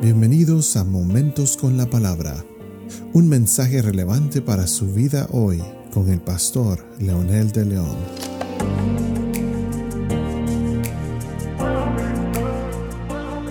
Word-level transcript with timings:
Bienvenidos 0.00 0.76
a 0.76 0.84
Momentos 0.84 1.56
con 1.56 1.76
la 1.76 1.90
Palabra, 1.90 2.44
un 3.14 3.28
mensaje 3.28 3.82
relevante 3.82 4.40
para 4.40 4.68
su 4.68 4.94
vida 4.94 5.26
hoy 5.32 5.60
con 5.92 6.08
el 6.08 6.20
pastor 6.20 6.86
Leonel 7.00 7.50
de 7.50 7.64
León. 7.64 7.96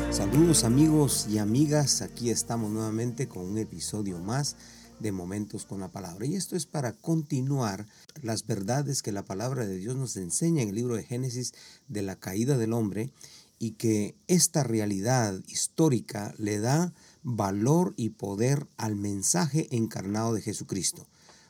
Saludos 0.09 0.63
amigos 0.63 1.27
y 1.29 1.37
amigas, 1.37 2.01
aquí 2.01 2.29
estamos 2.29 2.71
nuevamente 2.71 3.27
con 3.27 3.43
un 3.43 3.57
episodio 3.57 4.17
más 4.19 4.55
de 4.99 5.11
Momentos 5.11 5.65
con 5.65 5.81
la 5.81 5.89
Palabra. 5.89 6.25
Y 6.25 6.35
esto 6.35 6.55
es 6.55 6.65
para 6.65 6.93
continuar 6.93 7.85
las 8.21 8.47
verdades 8.47 9.01
que 9.01 9.11
la 9.11 9.23
palabra 9.23 9.65
de 9.65 9.77
Dios 9.77 9.97
nos 9.97 10.15
enseña 10.15 10.61
en 10.61 10.69
el 10.69 10.75
libro 10.75 10.95
de 10.95 11.03
Génesis 11.03 11.53
de 11.89 12.03
la 12.03 12.15
caída 12.15 12.57
del 12.57 12.71
hombre 12.71 13.11
y 13.59 13.71
que 13.71 14.15
esta 14.27 14.63
realidad 14.63 15.41
histórica 15.47 16.33
le 16.37 16.59
da 16.59 16.93
valor 17.23 17.93
y 17.97 18.09
poder 18.09 18.67
al 18.77 18.95
mensaje 18.95 19.67
encarnado 19.75 20.33
de 20.33 20.41
Jesucristo. 20.41 21.07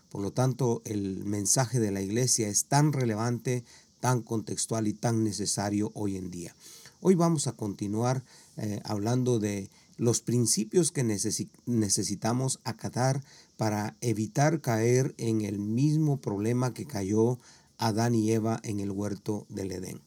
Por 0.09 0.21
lo 0.21 0.31
tanto, 0.31 0.81
el 0.85 1.25
mensaje 1.25 1.79
de 1.79 1.91
la 1.91 2.01
iglesia 2.01 2.47
es 2.47 2.65
tan 2.65 2.93
relevante, 2.93 3.63
tan 3.99 4.21
contextual 4.21 4.87
y 4.87 4.93
tan 4.93 5.23
necesario 5.23 5.91
hoy 5.93 6.17
en 6.17 6.31
día. 6.31 6.55
Hoy 7.01 7.15
vamos 7.15 7.47
a 7.47 7.51
continuar 7.51 8.23
eh, 8.55 8.79
hablando 8.83 9.39
de 9.39 9.69
los 9.97 10.21
principios 10.21 10.91
que 10.91 11.03
necesitamos 11.03 12.59
acatar 12.63 13.23
para 13.57 13.95
evitar 14.01 14.61
caer 14.61 15.13
en 15.17 15.41
el 15.41 15.59
mismo 15.59 16.21
problema 16.21 16.73
que 16.73 16.85
cayó 16.85 17.39
Adán 17.77 18.15
y 18.15 18.31
Eva 18.31 18.59
en 18.63 18.79
el 18.79 18.91
huerto 18.91 19.45
del 19.49 19.71
Edén. 19.71 20.01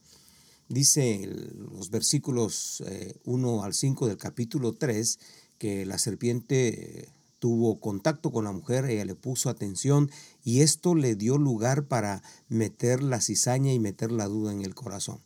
Dice 0.71 1.27
los 1.27 1.89
versículos 1.89 2.81
1 3.25 3.55
eh, 3.55 3.59
al 3.61 3.73
5 3.73 4.07
del 4.07 4.15
capítulo 4.15 4.71
3 4.71 5.19
que 5.57 5.85
la 5.85 5.97
serpiente 5.97 6.99
eh, 6.99 7.09
tuvo 7.39 7.81
contacto 7.81 8.31
con 8.31 8.45
la 8.45 8.53
mujer, 8.53 8.85
ella 8.85 9.03
le 9.03 9.15
puso 9.15 9.49
atención 9.49 10.09
y 10.45 10.61
esto 10.61 10.95
le 10.95 11.15
dio 11.15 11.37
lugar 11.37 11.89
para 11.89 12.23
meter 12.47 13.03
la 13.03 13.19
cizaña 13.19 13.73
y 13.73 13.79
meter 13.79 14.13
la 14.13 14.27
duda 14.27 14.53
en 14.53 14.61
el 14.61 14.73
corazón. 14.73 15.19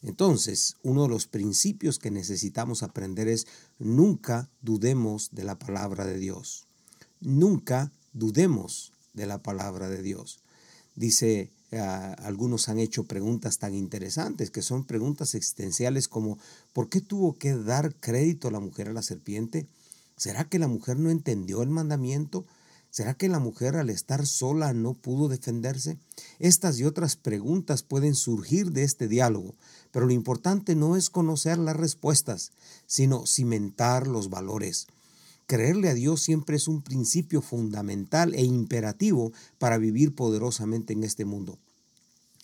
Entonces, 0.00 0.76
uno 0.82 1.02
de 1.02 1.08
los 1.10 1.26
principios 1.26 1.98
que 1.98 2.10
necesitamos 2.10 2.82
aprender 2.82 3.28
es 3.28 3.46
nunca 3.78 4.48
dudemos 4.62 5.28
de 5.30 5.44
la 5.44 5.58
palabra 5.58 6.06
de 6.06 6.18
Dios. 6.18 6.68
Nunca 7.20 7.92
dudemos 8.14 8.92
de 9.12 9.26
la 9.26 9.42
palabra 9.42 9.90
de 9.90 10.00
Dios. 10.00 10.40
Dice 10.94 11.50
algunos 11.72 12.68
han 12.68 12.78
hecho 12.78 13.04
preguntas 13.04 13.58
tan 13.58 13.74
interesantes, 13.74 14.50
que 14.50 14.62
son 14.62 14.84
preguntas 14.84 15.34
existenciales 15.34 16.08
como 16.08 16.38
¿por 16.72 16.88
qué 16.88 17.00
tuvo 17.00 17.38
que 17.38 17.56
dar 17.56 17.94
crédito 17.94 18.48
a 18.48 18.52
la 18.52 18.60
mujer 18.60 18.88
a 18.88 18.92
la 18.92 19.02
serpiente? 19.02 19.66
¿Será 20.16 20.44
que 20.44 20.58
la 20.58 20.68
mujer 20.68 20.98
no 20.98 21.10
entendió 21.10 21.62
el 21.62 21.70
mandamiento? 21.70 22.46
¿Será 22.90 23.12
que 23.12 23.28
la 23.28 23.40
mujer 23.40 23.76
al 23.76 23.90
estar 23.90 24.26
sola 24.26 24.72
no 24.72 24.94
pudo 24.94 25.28
defenderse? 25.28 25.98
Estas 26.38 26.78
y 26.78 26.84
otras 26.84 27.16
preguntas 27.16 27.82
pueden 27.82 28.14
surgir 28.14 28.72
de 28.72 28.84
este 28.84 29.08
diálogo, 29.08 29.54
pero 29.90 30.06
lo 30.06 30.12
importante 30.12 30.74
no 30.74 30.96
es 30.96 31.10
conocer 31.10 31.58
las 31.58 31.76
respuestas, 31.76 32.52
sino 32.86 33.26
cimentar 33.26 34.06
los 34.06 34.30
valores. 34.30 34.86
Creerle 35.46 35.90
a 35.90 35.94
Dios 35.94 36.22
siempre 36.22 36.56
es 36.56 36.66
un 36.66 36.82
principio 36.82 37.40
fundamental 37.40 38.34
e 38.34 38.42
imperativo 38.44 39.32
para 39.58 39.78
vivir 39.78 40.14
poderosamente 40.14 40.92
en 40.92 41.04
este 41.04 41.24
mundo. 41.24 41.58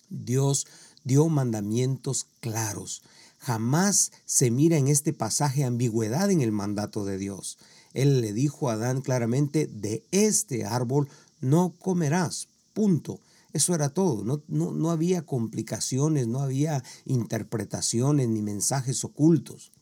Dios 0.08 0.68
dio 1.02 1.28
mandamientos 1.28 2.28
claros. 2.38 3.02
Jamás 3.38 4.12
se 4.24 4.52
mira 4.52 4.76
en 4.76 4.86
este 4.86 5.12
pasaje 5.12 5.64
ambigüedad 5.64 6.30
en 6.30 6.42
el 6.42 6.52
mandato 6.52 7.04
de 7.04 7.18
Dios. 7.18 7.58
Él 7.92 8.20
le 8.20 8.32
dijo 8.32 8.70
a 8.70 8.74
Adán 8.74 9.00
claramente, 9.00 9.66
de 9.66 10.04
este 10.12 10.64
árbol 10.64 11.08
no 11.40 11.74
comerás. 11.80 12.46
Punto. 12.72 13.18
Eso 13.52 13.74
era 13.74 13.88
todo. 13.88 14.22
No, 14.24 14.42
no, 14.46 14.70
no 14.70 14.92
había 14.92 15.22
complicaciones, 15.22 16.28
no 16.28 16.38
había 16.38 16.84
interpretaciones 17.04 18.28
ni 18.28 18.42
mensajes 18.42 19.04
ocultos. 19.04 19.72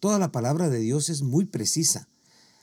Toda 0.00 0.18
la 0.18 0.30
palabra 0.30 0.68
de 0.68 0.80
Dios 0.80 1.08
es 1.08 1.22
muy 1.22 1.46
precisa. 1.46 2.08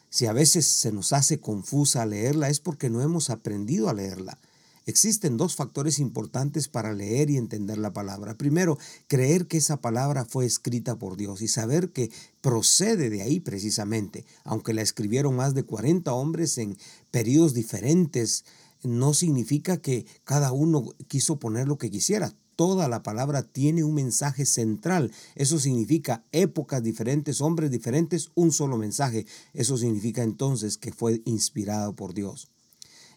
Si 0.10 0.26
a 0.26 0.34
veces 0.34 0.66
se 0.66 0.92
nos 0.92 1.14
hace 1.14 1.40
confusa 1.40 2.06
leerla 2.06 2.50
es 2.50 2.60
porque 2.60 2.90
no 2.90 3.02
hemos 3.02 3.30
aprendido 3.30 3.90
a 3.90 3.94
leerla. 3.94 4.40
Existen 4.88 5.36
dos 5.36 5.56
factores 5.56 5.98
importantes 5.98 6.68
para 6.68 6.94
leer 6.94 7.32
y 7.32 7.38
entender 7.38 7.80
la 7.80 7.92
palabra. 7.92 8.38
Primero, 8.38 8.78
creer 9.08 9.48
que 9.48 9.58
esa 9.58 9.82
palabra 9.82 10.26
fue 10.26 10.46
escrita 10.46 10.96
por 10.98 11.18
Dios 11.18 11.42
y 11.42 11.48
saber 11.48 11.90
que 11.90 12.12
procede 12.42 13.10
de 13.10 13.24
ahí 13.24 13.40
precisamente. 13.40 14.26
Aunque 14.44 14.74
la 14.74 14.84
escribieron 14.84 15.36
más 15.36 15.56
de 15.56 15.64
40 15.64 16.14
hombres 16.14 16.60
en 16.60 16.78
periodos 17.10 17.56
diferentes, 17.56 18.46
no 18.84 19.16
significa 19.16 19.78
que 19.78 20.06
cada 20.24 20.52
uno 20.52 20.94
quiso 21.08 21.40
poner 21.40 21.68
lo 21.68 21.80
que 21.80 21.90
quisiera 21.90 22.36
toda 22.56 22.88
la 22.88 23.04
palabra 23.04 23.44
tiene 23.44 23.84
un 23.84 23.94
mensaje 23.94 24.46
central. 24.46 25.12
Eso 25.36 25.60
significa 25.60 26.24
épocas 26.32 26.84
diferentes, 26.84 27.42
hombres 27.42 27.72
diferentes, 27.72 28.30
un 28.36 28.52
solo 28.52 28.78
mensaje. 28.78 29.26
Eso 29.54 29.78
significa 29.78 30.24
entonces 30.24 30.78
que 30.78 30.92
fue 30.92 31.22
inspirado 31.26 31.94
por 31.94 32.14
Dios. 32.14 32.48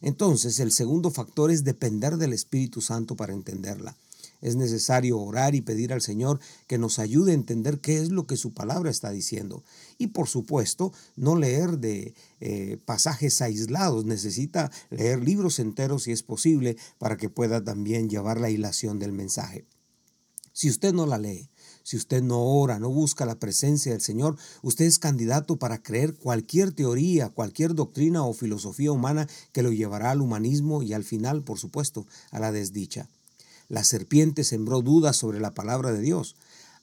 Entonces, 0.00 0.60
el 0.60 0.72
segundo 0.72 1.10
factor 1.10 1.50
es 1.50 1.64
depender 1.64 2.16
del 2.16 2.32
Espíritu 2.32 2.80
Santo 2.80 3.16
para 3.16 3.32
entenderla. 3.32 3.96
Es 4.40 4.56
necesario 4.56 5.18
orar 5.18 5.54
y 5.54 5.60
pedir 5.60 5.92
al 5.92 6.00
Señor 6.00 6.38
que 6.66 6.78
nos 6.78 6.98
ayude 6.98 7.32
a 7.32 7.34
entender 7.34 7.80
qué 7.80 7.98
es 7.98 8.10
lo 8.10 8.26
que 8.26 8.36
su 8.36 8.52
palabra 8.52 8.90
está 8.90 9.10
diciendo. 9.10 9.64
Y 9.98 10.08
por 10.08 10.28
supuesto, 10.28 10.92
no 11.16 11.36
leer 11.36 11.78
de 11.78 12.14
eh, 12.40 12.78
pasajes 12.84 13.42
aislados. 13.42 14.04
Necesita 14.04 14.70
leer 14.90 15.22
libros 15.22 15.58
enteros 15.58 16.04
si 16.04 16.12
es 16.12 16.22
posible 16.22 16.76
para 16.98 17.16
que 17.16 17.30
pueda 17.30 17.64
también 17.64 18.08
llevar 18.08 18.40
la 18.40 18.50
hilación 18.50 18.98
del 18.98 19.12
mensaje. 19.12 19.66
Si 20.52 20.68
usted 20.68 20.92
no 20.92 21.06
la 21.06 21.18
lee, 21.18 21.48
si 21.84 21.96
usted 21.96 22.22
no 22.22 22.42
ora, 22.42 22.78
no 22.78 22.90
busca 22.90 23.24
la 23.24 23.38
presencia 23.38 23.92
del 23.92 24.00
Señor, 24.00 24.36
usted 24.60 24.86
es 24.86 24.98
candidato 24.98 25.56
para 25.56 25.82
creer 25.82 26.14
cualquier 26.14 26.72
teoría, 26.72 27.28
cualquier 27.28 27.74
doctrina 27.74 28.24
o 28.24 28.34
filosofía 28.34 28.92
humana 28.92 29.28
que 29.52 29.62
lo 29.62 29.72
llevará 29.72 30.10
al 30.10 30.20
humanismo 30.20 30.82
y 30.82 30.92
al 30.92 31.04
final, 31.04 31.44
por 31.44 31.58
supuesto, 31.58 32.06
a 32.30 32.40
la 32.40 32.52
desdicha. 32.52 33.08
La 33.68 33.84
serpiente 33.84 34.44
sembró 34.44 34.82
dudas 34.82 35.16
sobre 35.16 35.40
la 35.40 35.54
palabra 35.54 35.92
de 35.92 36.00
Dios. 36.00 36.36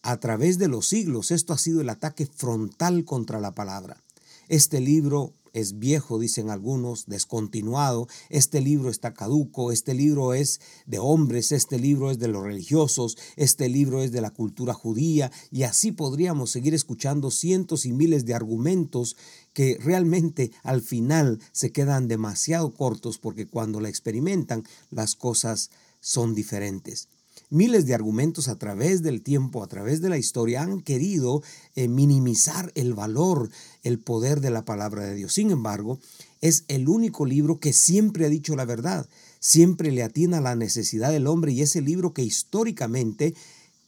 A 0.03 0.18
través 0.19 0.59
de 0.59 0.68
los 0.68 0.88
siglos 0.88 1.31
esto 1.31 1.53
ha 1.53 1.57
sido 1.57 1.81
el 1.81 1.90
ataque 1.90 2.28
frontal 2.28 3.06
contra 3.06 3.40
la 3.40 3.53
palabra. 3.53 4.03
Este 4.47 4.79
libro 4.79 5.34
es 5.56 5.79
viejo, 5.79 6.19
dicen 6.19 6.50
algunos, 6.50 7.06
descontinuado, 7.06 8.07
este 8.29 8.59
libro 8.59 8.90
está 8.90 9.13
caduco, 9.13 9.72
este 9.72 9.94
libro 9.94 10.34
es 10.34 10.59
de 10.85 11.00
hombres, 11.00 11.53
este 11.53 11.79
libro 11.79 12.12
es 12.12 12.19
de 12.19 12.28
los 12.28 12.44
religiosos, 12.44 13.17
este 13.38 13.69
libro 13.69 14.03
es 14.03 14.12
de 14.12 14.19
la 14.19 14.31
cultura 14.31 14.73
judía, 14.73 15.31
y 15.52 15.63
así 15.63 15.94
podríamos 15.94 16.52
seguir 16.52 16.73
escuchando 16.73 17.31
cientos 17.31 17.85
y 17.85 17.94
miles 17.94 18.25
de 18.25 18.34
argumentos 18.34 19.16
que 19.53 19.78
realmente 19.81 20.52
al 20.62 20.81
final 20.81 21.40
se 21.53 21.72
quedan 21.72 22.09
demasiado 22.09 22.73
cortos 22.73 23.17
porque 23.17 23.47
cuando 23.47 23.79
la 23.79 23.88
experimentan 23.88 24.66
las 24.91 25.16
cosas 25.16 25.72
son 26.05 26.35
diferentes. 26.35 27.09
Miles 27.49 27.88
de 27.88 27.95
argumentos 27.95 28.47
a 28.47 28.57
través 28.57 29.01
del 29.01 29.23
tiempo, 29.23 29.63
a 29.63 29.67
través 29.67 30.01
de 30.01 30.09
la 30.09 30.19
historia, 30.19 30.61
han 30.61 30.81
querido 30.81 31.41
eh, 31.75 31.88
minimizar 31.88 32.71
el 32.75 32.93
valor, 32.93 33.49
el 33.81 33.97
poder 33.97 34.39
de 34.39 34.51
la 34.51 34.66
palabra 34.66 35.03
de 35.03 35.16
Dios. 35.16 35.33
Sin 35.33 35.49
embargo, 35.49 35.97
es 36.41 36.63
el 36.67 36.89
único 36.89 37.25
libro 37.25 37.59
que 37.59 37.73
siempre 37.73 38.27
ha 38.27 38.29
dicho 38.29 38.55
la 38.55 38.66
verdad, 38.66 39.07
siempre 39.39 39.91
le 39.91 40.03
atina 40.03 40.38
a 40.38 40.41
la 40.41 40.55
necesidad 40.55 41.11
del 41.11 41.25
hombre 41.25 41.53
y 41.53 41.63
es 41.63 41.75
el 41.75 41.85
libro 41.85 42.13
que 42.13 42.22
históricamente 42.22 43.33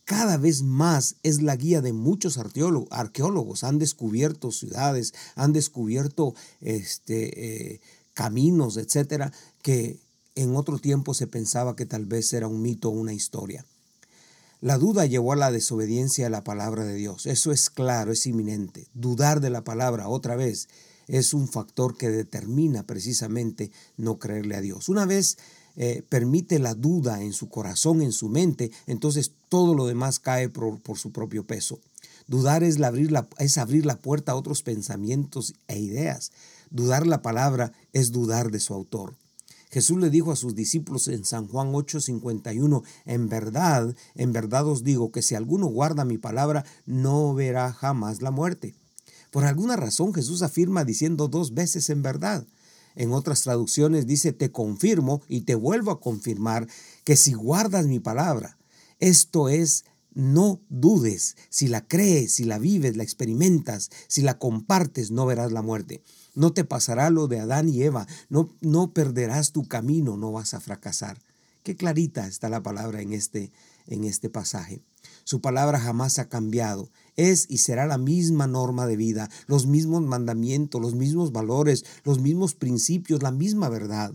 cada 0.04 0.38
vez 0.38 0.64
más 0.64 1.18
es 1.22 1.44
la 1.44 1.56
guía 1.56 1.82
de 1.82 1.94
muchos 1.94 2.40
arqueólogos. 2.40 3.64
Han 3.64 3.78
descubierto 3.78 4.52
ciudades, 4.52 5.14
han 5.36 5.54
descubierto 5.54 6.34
este, 6.62 7.74
eh, 7.74 7.82
caminos, 8.16 8.78
etcétera, 8.78 9.32
que 9.62 10.00
en 10.38 10.56
otro 10.56 10.78
tiempo 10.78 11.14
se 11.14 11.28
pensaba 11.28 11.76
que 11.76 11.86
tal 11.86 12.06
vez 12.06 12.32
era 12.34 12.48
un 12.48 12.62
mito 12.62 12.90
o 12.90 12.92
una 12.92 13.14
historia. 13.14 13.66
La 14.62 14.78
duda 14.78 15.06
llevó 15.06 15.34
a 15.34 15.36
la 15.36 15.52
desobediencia 15.52 16.28
a 16.28 16.32
la 16.32 16.44
palabra 16.44 16.84
de 16.84 16.96
Dios. 16.96 17.26
Eso 17.26 17.52
es 17.52 17.70
claro, 17.70 18.12
es 18.12 18.26
inminente. 18.26 18.88
Dudar 18.94 19.40
de 19.40 19.50
la 19.50 19.64
palabra 19.64 20.08
otra 20.08 20.36
vez 20.36 20.68
es 21.08 21.34
un 21.34 21.48
factor 21.48 21.96
que 21.98 22.10
determina 22.10 22.84
precisamente 22.84 23.72
no 23.98 24.18
creerle 24.18 24.56
a 24.56 24.62
Dios. 24.62 24.90
Una 24.90 25.06
vez 25.06 25.38
eh, 25.76 26.04
permite 26.10 26.60
la 26.60 26.74
duda 26.74 27.22
en 27.22 27.34
su 27.34 27.50
corazón, 27.50 28.02
en 28.02 28.12
su 28.12 28.30
mente, 28.30 28.72
entonces 28.88 29.32
todo 29.50 29.76
lo 29.76 29.86
demás 29.86 30.20
cae 30.20 30.50
por, 30.50 30.80
su 30.98 31.12
propio 31.12 31.46
peso. 31.46 31.80
Dudar 32.28 32.64
es 32.64 32.82
abrir, 32.82 33.12
la, 33.12 33.28
es 33.38 33.58
abrir 33.58 33.86
la 33.86 33.98
puerta 33.98 34.32
a 34.32 34.36
otros 34.36 34.64
pensamientos 34.64 35.54
e 35.68 35.80
ideas. 35.80 36.32
Dudar 36.72 37.08
la 37.08 37.22
palabra 37.22 37.74
es 37.94 38.12
dudar 38.12 38.52
de 38.52 38.60
su 38.60 38.74
autor. 38.74 39.16
Jesús 39.70 40.00
le 40.00 40.10
dijo 40.10 40.32
a 40.32 40.36
sus 40.36 40.56
discípulos 40.56 41.08
en 41.08 41.26
San 41.26 41.48
Juan 41.48 41.74
8:51, 41.74 42.84
en 43.06 43.30
verdad, 43.30 43.96
en 44.16 44.32
verdad 44.32 44.68
os 44.68 44.84
digo 44.84 45.12
que 45.12 45.22
si 45.22 45.36
alguno 45.36 45.68
guarda 45.68 46.06
mi 46.06 46.18
palabra, 46.18 46.66
no 46.86 47.34
verá 47.34 47.74
jamás 47.74 48.22
la 48.22 48.32
muerte. 48.32 48.76
Por 49.32 49.44
alguna 49.44 49.76
razón 49.76 50.14
Jesús 50.14 50.42
afirma 50.42 50.86
diciendo 50.86 51.28
dos 51.28 51.54
veces 51.54 51.90
en 51.90 52.02
verdad. 52.02 52.48
En 52.96 53.14
otras 53.14 53.42
traducciones 53.44 54.08
dice, 54.08 54.34
te 54.34 54.52
confirmo 54.52 55.22
y 55.28 55.42
te 55.42 55.54
vuelvo 55.54 55.92
a 55.92 56.00
confirmar 56.00 56.68
que 57.04 57.16
si 57.16 57.34
guardas 57.34 57.86
mi 57.86 58.00
palabra, 58.00 58.58
esto 59.00 59.50
es, 59.50 59.86
no 60.16 60.60
dudes, 60.70 61.36
si 61.50 61.68
la 61.68 61.88
crees, 61.88 62.34
si 62.34 62.46
la 62.46 62.58
vives, 62.58 62.98
la 62.98 63.04
experimentas, 63.04 63.92
si 64.08 64.24
la 64.24 64.40
compartes, 64.40 65.12
no 65.12 65.28
verás 65.28 65.52
la 65.52 65.62
muerte. 65.62 66.02
No 66.38 66.54
te 66.54 66.64
pasará 66.64 67.10
lo 67.10 67.28
de 67.28 67.40
Adán 67.40 67.68
y 67.68 67.82
Eva, 67.82 68.06
no, 68.30 68.54
no 68.62 68.92
perderás 68.94 69.54
tu 69.54 69.68
camino, 69.68 70.18
no 70.18 70.32
vas 70.32 70.54
a 70.54 70.60
fracasar. 70.60 71.18
Qué 71.64 71.76
clarita 71.76 72.28
está 72.28 72.48
la 72.48 72.62
palabra 72.62 73.02
en 73.02 73.12
este, 73.12 73.52
en 73.88 74.04
este 74.04 74.30
pasaje. 74.30 74.84
Su 75.24 75.42
palabra 75.42 75.80
jamás 75.80 76.20
ha 76.20 76.30
cambiado. 76.30 76.92
Es 77.16 77.48
y 77.50 77.58
será 77.58 77.88
la 77.88 77.98
misma 77.98 78.46
norma 78.46 78.86
de 78.86 78.98
vida, 78.98 79.32
los 79.48 79.66
mismos 79.66 80.04
mandamientos, 80.04 80.80
los 80.80 80.94
mismos 80.94 81.32
valores, 81.32 81.86
los 82.04 82.20
mismos 82.20 82.54
principios, 82.54 83.24
la 83.24 83.32
misma 83.32 83.68
verdad. 83.68 84.14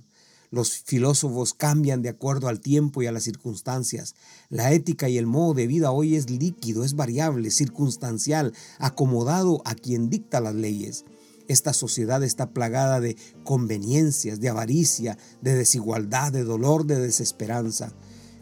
Los 0.52 0.78
filósofos 0.78 1.54
cambian 1.54 2.02
de 2.02 2.10
acuerdo 2.10 2.46
al 2.46 2.60
tiempo 2.60 3.02
y 3.02 3.06
a 3.06 3.12
las 3.12 3.24
circunstancias. 3.24 4.14
La 4.48 4.70
ética 4.70 5.08
y 5.08 5.18
el 5.18 5.26
modo 5.26 5.54
de 5.54 5.66
vida 5.66 5.90
hoy 5.90 6.14
es 6.14 6.30
líquido, 6.30 6.84
es 6.84 6.94
variable, 6.94 7.50
circunstancial, 7.50 8.52
acomodado 8.78 9.60
a 9.64 9.74
quien 9.74 10.08
dicta 10.08 10.40
las 10.40 10.54
leyes. 10.54 11.04
Esta 11.52 11.74
sociedad 11.74 12.22
está 12.22 12.48
plagada 12.48 12.98
de 12.98 13.14
conveniencias, 13.44 14.40
de 14.40 14.48
avaricia, 14.48 15.18
de 15.42 15.54
desigualdad, 15.54 16.32
de 16.32 16.44
dolor, 16.44 16.86
de 16.86 16.98
desesperanza. 16.98 17.92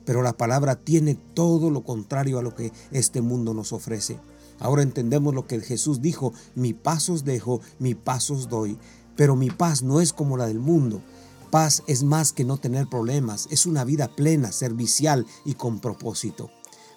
Pero 0.05 0.23
la 0.23 0.37
palabra 0.37 0.77
tiene 0.77 1.17
todo 1.35 1.71
lo 1.71 1.83
contrario 1.83 2.39
a 2.39 2.43
lo 2.43 2.55
que 2.55 2.73
este 2.93 3.21
mundo 3.21 3.53
nos 3.53 3.73
ofrece. 3.73 4.21
Ahora 4.61 4.85
entendemos 4.85 5.35
lo 5.35 5.49
que 5.49 5.59
Jesús 5.59 6.01
dijo, 6.01 6.33
mi 6.55 6.73
paz 6.73 7.09
os 7.09 7.25
dejo, 7.25 7.61
mi 7.81 7.97
paz 7.97 8.31
os 8.31 8.49
doy. 8.49 8.79
Pero 9.17 9.35
mi 9.35 9.51
paz 9.51 9.83
no 9.83 10.01
es 10.01 10.13
como 10.13 10.37
la 10.37 10.47
del 10.47 10.61
mundo. 10.61 11.03
Paz 11.51 11.83
es 11.89 12.05
más 12.05 12.33
que 12.33 12.45
no 12.45 12.59
tener 12.59 12.87
problemas, 12.87 13.49
es 13.51 13.67
una 13.67 13.83
vida 13.83 14.07
plena, 14.15 14.53
servicial 14.53 15.27
y 15.45 15.55
con 15.55 15.81
propósito. 15.81 16.49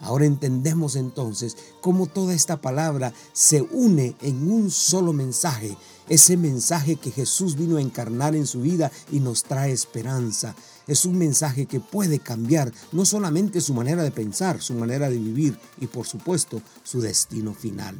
Ahora 0.04 0.25
entendemos 0.25 0.98
entonces 0.98 1.56
cómo 1.81 2.07
toda 2.07 2.33
esta 2.33 2.59
palabra 2.59 3.13
se 3.31 3.62
une 3.62 4.16
en 4.21 4.51
un 4.51 4.69
solo 4.69 5.13
mensaje, 5.13 5.77
ese 6.10 6.38
mensaje 6.38 6.96
que 6.96 7.12
Jesús 7.12 7.56
vino 7.56 7.78
a 7.78 7.82
encarnar 7.82 8.36
en 8.36 8.48
su 8.48 8.62
vida 8.62 8.92
y 9.12 9.20
nos 9.20 9.44
trae 9.44 9.72
esperanza. 9.72 10.56
Es 10.88 11.06
un 11.06 11.18
mensaje 11.18 11.66
que 11.66 11.80
puede 11.80 12.20
cambiar 12.20 12.72
no 12.92 13.06
solamente 13.06 13.62
su 13.62 13.74
manera 13.74 14.04
de 14.04 14.12
pensar, 14.12 14.62
su 14.62 14.74
manera 14.74 15.10
de 15.10 15.18
vivir 15.18 15.58
y 15.80 15.88
por 15.88 16.06
supuesto 16.06 16.62
su 16.84 17.02
destino 17.02 17.54
final. 17.54 17.96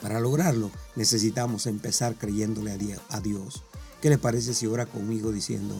Para 0.00 0.20
lograrlo 0.20 0.70
necesitamos 0.96 1.66
empezar 1.66 2.16
creyéndole 2.16 2.72
a 3.08 3.20
Dios. 3.20 3.62
¿Qué 4.00 4.10
le 4.10 4.18
parece 4.18 4.52
si 4.52 4.66
ora 4.66 4.86
conmigo 4.86 5.30
diciendo, 5.30 5.76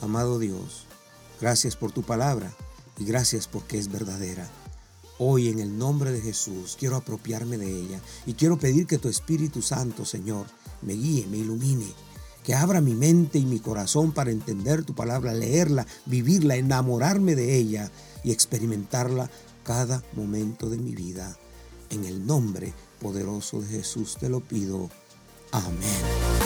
amado 0.00 0.38
Dios, 0.38 0.86
gracias 1.40 1.76
por 1.76 1.92
tu 1.92 2.02
palabra? 2.02 2.54
y 2.98 3.04
gracias 3.04 3.48
porque 3.48 3.78
es 3.78 3.90
verdadera. 3.90 4.48
Hoy 5.18 5.48
en 5.48 5.60
el 5.60 5.78
nombre 5.78 6.10
de 6.10 6.20
Jesús 6.20 6.76
quiero 6.78 6.96
apropiarme 6.96 7.56
de 7.56 7.70
ella 7.70 8.00
y 8.26 8.34
quiero 8.34 8.58
pedir 8.58 8.86
que 8.86 8.98
tu 8.98 9.08
Espíritu 9.08 9.62
Santo, 9.62 10.04
Señor, 10.04 10.46
me 10.82 10.94
guíe, 10.94 11.26
me 11.28 11.38
ilumine, 11.38 11.86
que 12.42 12.54
abra 12.54 12.80
mi 12.80 12.94
mente 12.94 13.38
y 13.38 13.46
mi 13.46 13.60
corazón 13.60 14.12
para 14.12 14.32
entender 14.32 14.84
tu 14.84 14.94
palabra, 14.94 15.32
leerla, 15.32 15.86
vivirla, 16.06 16.56
enamorarme 16.56 17.36
de 17.36 17.56
ella 17.56 17.92
y 18.24 18.32
experimentarla 18.32 19.30
cada 19.62 20.02
momento 20.14 20.68
de 20.68 20.78
mi 20.78 20.94
vida. 20.94 21.38
En 21.90 22.04
el 22.04 22.26
nombre 22.26 22.72
poderoso 23.00 23.60
de 23.60 23.68
Jesús 23.68 24.16
te 24.18 24.28
lo 24.28 24.40
pido. 24.40 24.90
Amén. 25.52 26.43